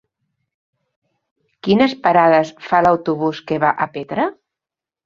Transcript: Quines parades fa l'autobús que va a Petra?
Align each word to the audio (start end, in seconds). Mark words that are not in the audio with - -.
Quines 1.67 1.95
parades 2.09 2.53
fa 2.71 2.83
l'autobús 2.87 3.45
que 3.53 3.65
va 3.67 3.75
a 3.87 3.91
Petra? 3.97 4.29